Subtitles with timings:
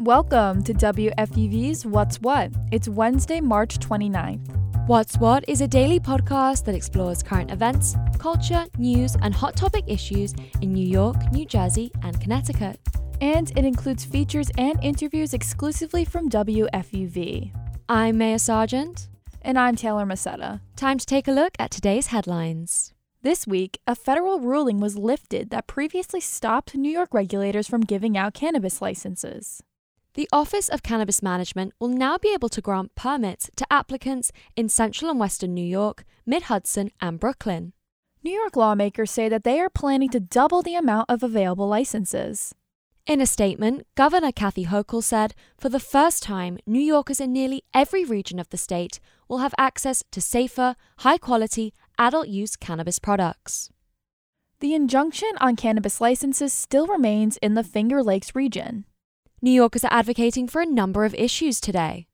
[0.00, 2.52] Welcome to WFUV's What's What.
[2.72, 4.88] It's Wednesday, March 29th.
[4.88, 9.84] What's What is a daily podcast that explores current events, culture, news, and hot topic
[9.86, 10.32] issues
[10.62, 12.80] in New York, New Jersey, and Connecticut.
[13.20, 17.52] And it includes features and interviews exclusively from WFUV.
[17.86, 19.10] I'm Maya Sargent.
[19.42, 20.62] And I'm Taylor Macetta.
[20.76, 22.94] Time to take a look at today's headlines.
[23.20, 28.16] This week, a federal ruling was lifted that previously stopped New York regulators from giving
[28.16, 29.62] out cannabis licenses.
[30.14, 34.68] The Office of Cannabis Management will now be able to grant permits to applicants in
[34.68, 37.74] central and western New York, mid Hudson, and Brooklyn.
[38.24, 42.52] New York lawmakers say that they are planning to double the amount of available licenses.
[43.06, 47.62] In a statement, Governor Kathy Hochul said, for the first time, New Yorkers in nearly
[47.72, 52.98] every region of the state will have access to safer, high quality, adult use cannabis
[52.98, 53.70] products.
[54.58, 58.86] The injunction on cannabis licenses still remains in the Finger Lakes region.
[59.42, 62.06] New Yorkers are advocating for a number of issues today.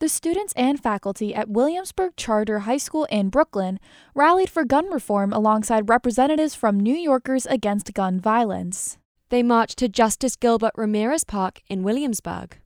[0.00, 3.78] The students and faculty at Williamsburg Charter High School in Brooklyn
[4.12, 8.98] rallied for gun reform alongside representatives from New Yorkers Against Gun Violence.
[9.28, 12.58] They marched to Justice Gilbert Ramirez Park in Williamsburg.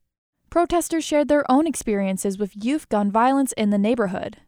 [0.48, 4.38] Protesters shared their own experiences with youth gun violence in the neighborhood.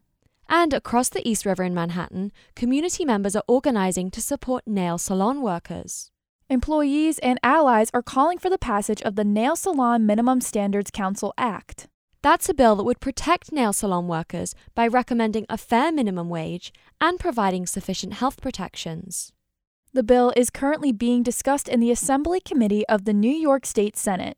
[0.49, 5.43] And across the East River in Manhattan, community members are organizing to support nail salon
[5.43, 6.11] workers.
[6.51, 11.33] Employees and allies are calling for the passage of the Nail Salon Minimum Standards Council
[11.39, 11.87] Act.
[12.21, 16.71] That's a bill that would protect nail salon workers by recommending a fair minimum wage
[17.01, 19.33] and providing sufficient health protections.
[19.95, 23.97] The bill is currently being discussed in the Assembly Committee of the New York State
[23.97, 24.37] Senate.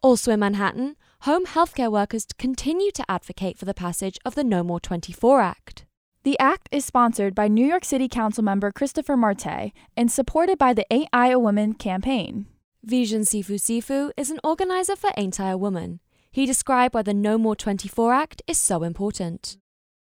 [0.00, 4.62] Also in Manhattan, home healthcare workers continue to advocate for the passage of the No
[4.62, 5.86] More 24 Act.
[6.24, 10.72] The act is sponsored by New York City Council member Christopher Marte and supported by
[10.72, 12.46] the Ain't I a Woman campaign.
[12.84, 15.98] Vision Sifu Sifu is an organizer for Ain't I a Woman.
[16.30, 19.56] He described why the No More 24 Act is so important.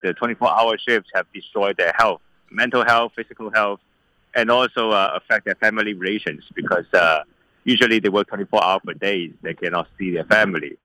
[0.02, 3.80] The 24 hour shifts have destroyed their health, mental health, physical health,
[4.34, 7.24] and also uh, affect their family relations because uh,
[7.64, 9.32] usually they work 24 hours per day.
[9.42, 10.78] They cannot see their family.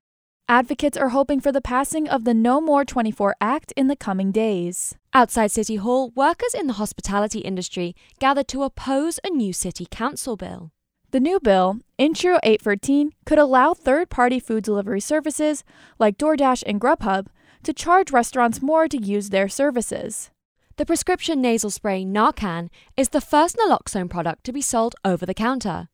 [0.48, 4.32] Advocates are hoping for the passing of the No More 24 Act in the coming
[4.32, 4.96] days.
[5.14, 10.36] Outside City Hall, workers in the hospitality industry gathered to oppose a new city council
[10.36, 10.72] bill.
[11.12, 15.64] The new bill, Intro 813, could allow third party food delivery services,
[16.00, 17.28] like DoorDash and Grubhub,
[17.64, 20.32] to charge restaurants more to use their services.
[20.78, 25.34] The prescription nasal spray Narcan is the first naloxone product to be sold over the
[25.34, 25.90] counter.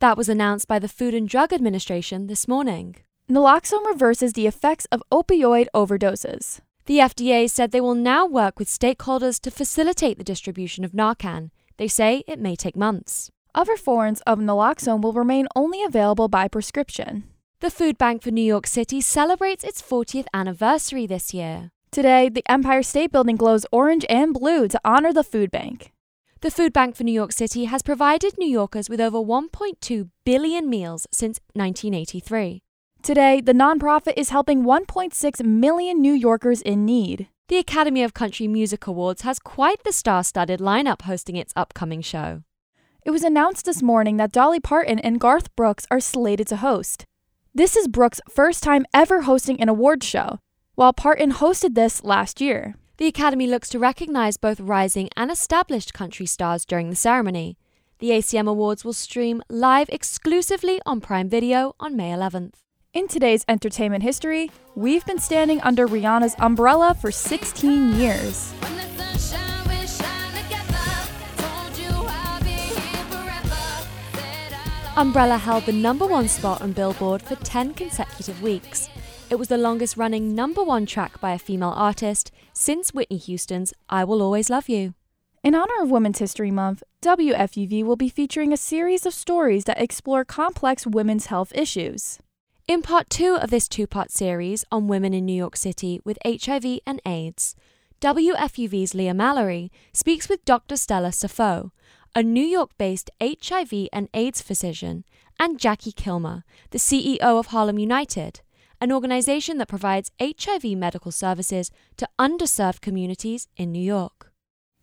[0.00, 2.96] That was announced by the Food and Drug Administration this morning.
[3.28, 6.60] Naloxone reverses the effects of opioid overdoses.
[6.84, 11.50] The FDA said they will now work with stakeholders to facilitate the distribution of Narcan.
[11.76, 13.32] They say it may take months.
[13.52, 17.24] Other forms of naloxone will remain only available by prescription.
[17.58, 21.72] The Food Bank for New York City celebrates its 40th anniversary this year.
[21.90, 25.92] Today, the Empire State Building glows orange and blue to honor the food bank.
[26.42, 30.70] The Food Bank for New York City has provided New Yorkers with over 1.2 billion
[30.70, 32.62] meals since 1983.
[33.06, 37.28] Today, the nonprofit is helping 1.6 million New Yorkers in need.
[37.46, 42.00] The Academy of Country Music Awards has quite the star studded lineup hosting its upcoming
[42.00, 42.42] show.
[43.04, 47.04] It was announced this morning that Dolly Parton and Garth Brooks are slated to host.
[47.54, 50.40] This is Brooks' first time ever hosting an awards show,
[50.74, 52.74] while Parton hosted this last year.
[52.96, 57.56] The Academy looks to recognize both rising and established country stars during the ceremony.
[58.00, 62.65] The ACM Awards will stream live exclusively on Prime Video on May 11th.
[62.96, 68.54] In today's entertainment history, we've been standing under Rihanna's umbrella for 16 years.
[74.96, 78.88] Umbrella held the number one spot on Billboard for 10 consecutive weeks.
[79.28, 83.74] It was the longest running number one track by a female artist since Whitney Houston's
[83.90, 84.94] I Will Always Love You.
[85.44, 89.82] In honor of Women's History Month, WFUV will be featuring a series of stories that
[89.82, 92.20] explore complex women's health issues.
[92.68, 96.18] In part two of this two part series on women in New York City with
[96.26, 97.54] HIV and AIDS,
[98.00, 100.76] WFUV's Leah Mallory speaks with Dr.
[100.76, 101.70] Stella Safo,
[102.12, 105.04] a New York based HIV and AIDS physician,
[105.38, 108.40] and Jackie Kilmer, the CEO of Harlem United,
[108.80, 114.32] an organization that provides HIV medical services to underserved communities in New York.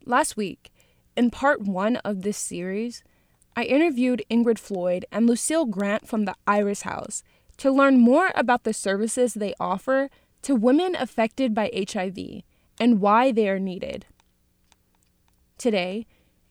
[0.06, 0.72] Last week,
[1.18, 3.04] in part one of this series,
[3.54, 7.22] I interviewed Ingrid Floyd and Lucille Grant from the Iris House
[7.58, 10.10] to learn more about the services they offer
[10.42, 12.18] to women affected by HIV
[12.78, 14.06] and why they are needed.
[15.58, 16.06] Today,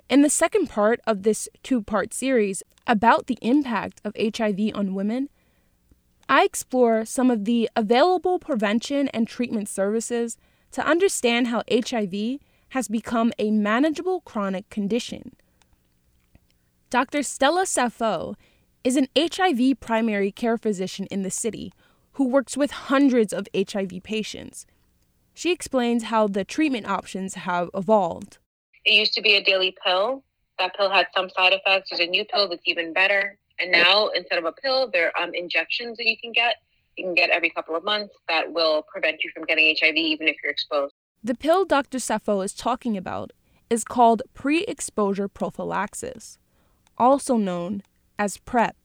[0.10, 4.96] in the second part of this two part series about the impact of HIV on
[4.96, 5.30] women,
[6.30, 10.38] I explore some of the available prevention and treatment services
[10.72, 12.40] to understand how HIV
[12.70, 15.36] has become a manageable chronic condition.
[16.90, 17.24] Dr.
[17.24, 18.36] Stella Safo
[18.83, 21.71] is an HIV primary care physician in the city
[22.13, 24.65] who works with hundreds of HIV patients.
[25.33, 28.38] She explains how the treatment options have evolved.
[28.85, 30.24] It used to be a daily pill.
[30.59, 31.89] That pill had some side effects.
[31.89, 33.38] There's a new pill that's even better.
[33.59, 36.57] And now, instead of a pill, there are um, injections that you can get.
[36.97, 40.27] You can get every couple of months that will prevent you from getting HIV, even
[40.27, 40.94] if you're exposed.
[41.24, 41.97] The pill Dr.
[41.97, 43.31] Safo is talking about
[43.69, 46.38] is called pre exposure prophylaxis,
[46.97, 47.81] also known
[48.18, 48.75] as PrEP.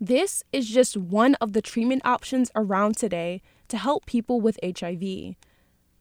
[0.00, 5.36] This is just one of the treatment options around today to help people with HIV.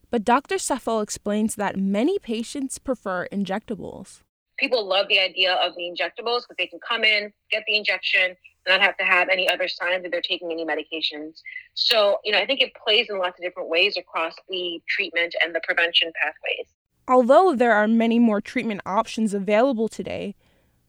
[0.10, 0.56] But Dr.
[0.56, 4.22] Safo explains that many patients prefer injectables
[4.62, 8.36] people love the idea of the injectables because they can come in, get the injection,
[8.68, 11.42] not have to have any other signs that they're taking any medications.
[11.74, 15.34] So, you know, I think it plays in lots of different ways across the treatment
[15.44, 16.68] and the prevention pathways.
[17.08, 20.36] Although there are many more treatment options available today,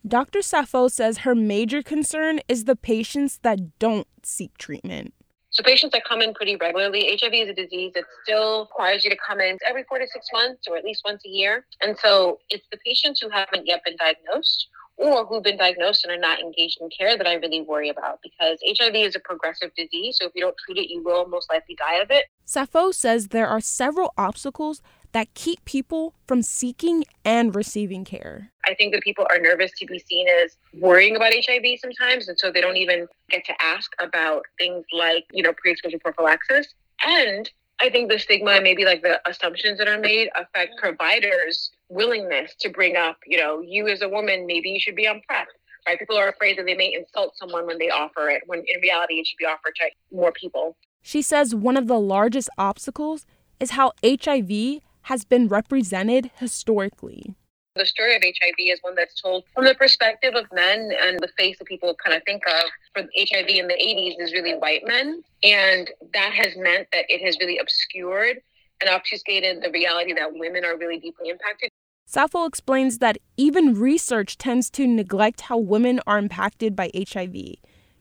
[0.06, 0.40] Dr.
[0.40, 5.14] Safo says her major concern is the patients that don't seek treatment.
[5.50, 9.10] So patients that come in pretty regularly, HIV is a disease that still requires you
[9.10, 11.66] to come in every four to six months or at least once a year.
[11.82, 16.12] And so it's the patients who haven't yet been diagnosed or who've been diagnosed and
[16.12, 19.70] are not engaged in care that I really worry about because HIV is a progressive
[19.76, 20.16] disease.
[20.20, 22.26] So if you don't treat it, you will most likely die of it.
[22.46, 24.80] Safo says there are several obstacles
[25.12, 28.50] that keep people from seeking and receiving care.
[28.66, 32.38] I think that people are nervous to be seen as worrying about HIV sometimes, and
[32.38, 36.68] so they don't even get to ask about things like, you know, pre exposure prophylaxis.
[37.04, 37.50] And
[37.80, 42.54] I think the stigma and maybe like the assumptions that are made affect providers' willingness
[42.60, 45.48] to bring up, you know, you as a woman, maybe you should be on PrEP.
[45.86, 45.98] Right?
[45.98, 49.14] People are afraid that they may insult someone when they offer it, when in reality
[49.14, 50.76] it should be offered to more people.
[51.02, 53.26] She says one of the largest obstacles
[53.58, 57.34] is how HIV has been represented historically.
[57.74, 61.28] The story of HIV is one that's told from the perspective of men, and the
[61.38, 64.82] face that people kind of think of for HIV in the 80s is really white
[64.84, 65.22] men.
[65.42, 68.42] And that has meant that it has really obscured
[68.82, 71.70] and obfuscated the reality that women are really deeply impacted.
[72.06, 77.54] Safo explains that even research tends to neglect how women are impacted by HIV.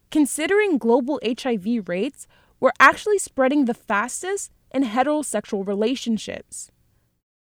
[0.10, 2.28] Considering global HIV rates,
[2.60, 6.72] we're actually spreading the fastest in heterosexual relationships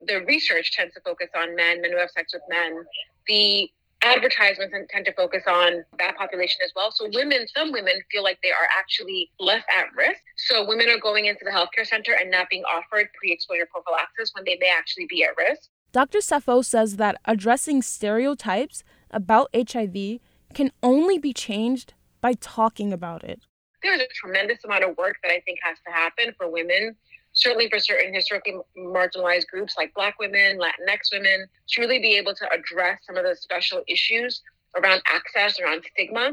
[0.06, 2.84] the research tends to focus on men, men who have sex with men.
[3.28, 3.70] The
[4.04, 6.92] advertisements tend to focus on that population as well.
[6.92, 10.22] So women, some women feel like they are actually less at risk.
[10.36, 14.46] So women are going into the healthcare center and not being offered pre-exposure prophylaxis when
[14.46, 15.70] they may actually be at risk.
[15.92, 16.20] Dr.
[16.20, 20.20] Safo says that addressing stereotypes about HIV
[20.54, 23.42] can only be changed by talking about it.
[23.82, 26.96] There's a tremendous amount of work that I think has to happen for women
[27.38, 32.34] certainly for certain historically marginalized groups like Black women, Latinx women, to really be able
[32.36, 34.42] to address some of the special issues
[34.76, 36.32] around access, around stigma.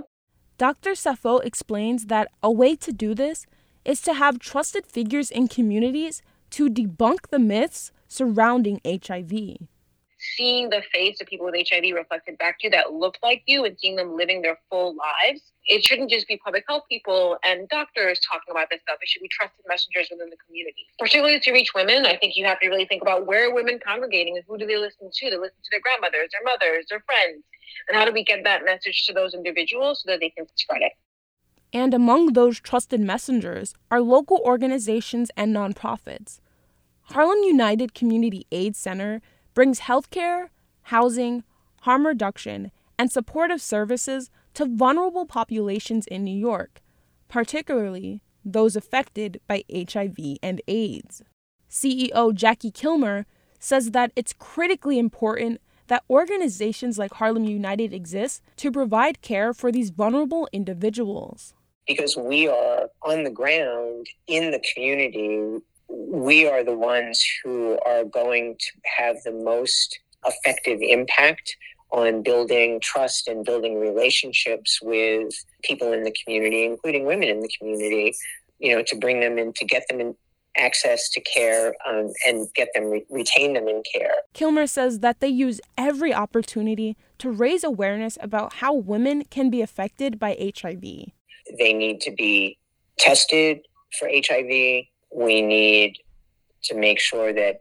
[0.57, 0.93] Dr.
[0.93, 3.47] Safo explains that a way to do this
[3.85, 9.69] is to have trusted figures in communities to debunk the myths surrounding HIV.
[10.37, 13.65] Seeing the face of people with HIV reflected back to you that look like you
[13.65, 17.69] and seeing them living their full lives it shouldn't just be public health people and
[17.69, 18.99] doctors talking about this stuff.
[19.01, 20.87] It should be trusted messengers within the community.
[20.99, 23.79] Particularly to reach women, I think you have to really think about where are women
[23.85, 25.31] congregating and who do they listen to?
[25.31, 27.45] They listen to their grandmothers, their mothers, their friends.
[27.89, 30.83] And how do we get that message to those individuals so that they can spread
[30.83, 30.93] it?
[31.73, 36.41] And among those trusted messengers are local organizations and nonprofits.
[37.09, 39.21] Harlem United Community AIDS Center
[39.55, 40.49] brings healthcare,
[40.83, 41.45] housing,
[41.83, 46.81] harm reduction, and supportive services to vulnerable populations in New York,
[47.29, 51.23] particularly those affected by HIV and AIDS.
[51.71, 53.27] CEO Jackie Kilmer
[53.59, 59.73] says that it's critically important that organizations like Harlem United exist to provide care for
[59.73, 61.55] these vulnerable individuals.
[61.87, 68.05] Because we are on the ground in the community, we are the ones who are
[68.05, 71.57] going to have the most effective impact
[71.93, 77.51] on building trust and building relationships with people in the community, including women in the
[77.59, 78.15] community,
[78.59, 80.15] you know, to bring them in, to get them in
[80.57, 84.13] access to care um, and get them re- retain them in care.
[84.33, 89.63] Kilmer says that they use every opportunity to raise awareness about how women can be
[89.63, 90.83] affected by HIV.
[90.83, 92.59] They need to be
[92.99, 93.61] tested
[93.99, 94.85] for HIV.
[95.15, 95.99] We need
[96.65, 97.61] to make sure that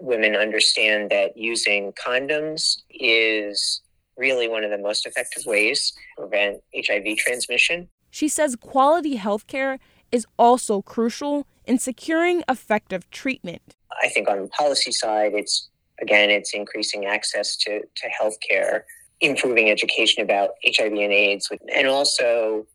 [0.00, 3.82] women understand that using condoms is
[4.16, 7.88] really one of the most effective ways to prevent HIV transmission.
[8.10, 9.78] She says quality health care
[10.12, 13.74] is also crucial in securing effective treatment.
[14.02, 15.68] I think on the policy side, it's
[16.00, 18.82] again, it's increasing access to, to healthcare,
[19.20, 22.66] improving education about HIV and AIDS, and also,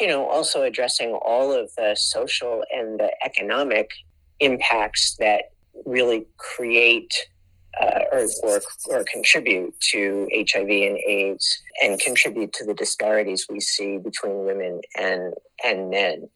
[0.00, 3.90] you know, also addressing all of the social and the economic
[4.40, 5.52] impacts that
[5.86, 7.14] really create
[7.80, 13.60] uh, or, or, or contribute to HIV and AIDS and contribute to the disparities we
[13.60, 15.34] see between women and,
[15.64, 16.28] and men.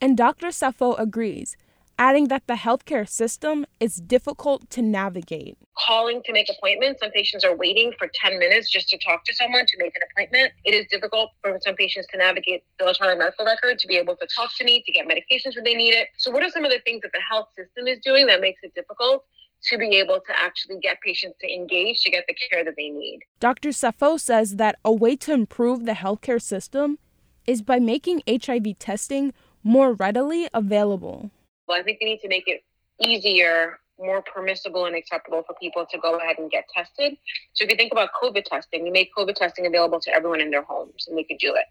[0.00, 0.48] And Dr.
[0.48, 1.56] Safo agrees,
[2.00, 5.58] adding that the healthcare system is difficult to navigate.
[5.86, 9.34] Calling to make appointments, some patients are waiting for 10 minutes just to talk to
[9.34, 10.50] someone to make an appointment.
[10.64, 14.16] It is difficult for some patients to navigate the electronic medical record, to be able
[14.16, 16.08] to talk to me, to get medications when they need it.
[16.16, 18.60] So, what are some of the things that the health system is doing that makes
[18.62, 19.24] it difficult?
[19.62, 22.88] to be able to actually get patients to engage to get the care that they
[22.88, 23.20] need.
[23.40, 23.68] Dr.
[23.68, 26.98] Safo says that a way to improve the healthcare system
[27.46, 31.30] is by making HIV testing more readily available.
[31.72, 32.62] I think we need to make it
[33.00, 37.16] easier, more permissible, and acceptable for people to go ahead and get tested.
[37.52, 40.50] So if you think about COVID testing, we made COVID testing available to everyone in
[40.50, 41.64] their homes and they could do it.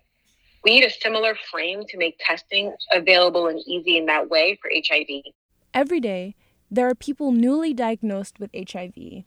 [0.63, 4.69] We need a similar frame to make testing available and easy in that way for
[4.73, 5.33] HIV.
[5.73, 6.35] Every day,
[6.69, 9.23] there are people newly diagnosed with HIV.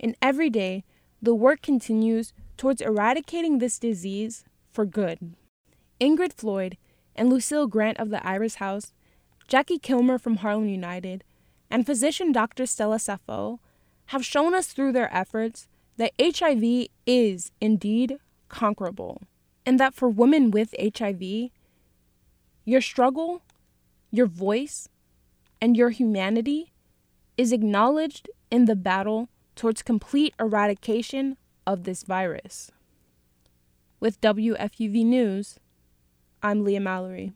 [0.00, 0.84] And every day,
[1.20, 5.34] the work continues towards eradicating this disease for good.
[6.00, 6.76] Ingrid Floyd
[7.14, 8.92] and Lucille Grant of the Iris House,
[9.46, 11.24] Jackie Kilmer from Harlem United,
[11.70, 12.66] and physician Dr.
[12.66, 13.58] Stella Safo
[14.06, 19.22] have shown us through their efforts that HIV is indeed conquerable,
[19.66, 21.50] and that for women with HIV,
[22.64, 23.42] your struggle,
[24.10, 24.88] your voice,
[25.60, 26.72] and your humanity
[27.36, 31.36] is acknowledged in the battle towards complete eradication
[31.66, 32.70] of this virus.
[34.00, 35.58] With WFUV News,
[36.42, 37.32] I'm Leah Mallory.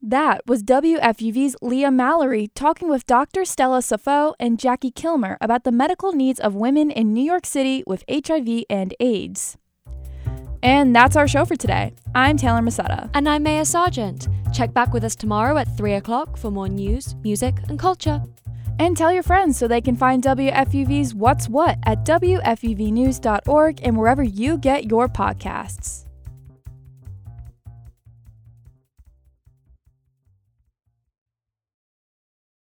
[0.00, 3.44] That was WFUV's Leah Mallory talking with Dr.
[3.44, 7.82] Stella Safo and Jackie Kilmer about the medical needs of women in New York City
[7.84, 9.56] with HIV and AIDS.
[10.62, 11.94] And that's our show for today.
[12.14, 13.10] I'm Taylor Masetta.
[13.12, 14.28] And I'm Maya Sargent.
[14.52, 18.22] Check back with us tomorrow at 3 o'clock for more news, music, and culture.
[18.78, 24.22] And tell your friends so they can find WFUV's What's What at WFUVnews.org and wherever
[24.22, 26.07] you get your podcasts.